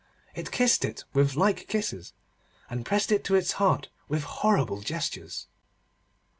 [0.33, 2.13] It kissed it with like kisses,
[2.71, 5.45] and pressed it to its heart with horrible gestures.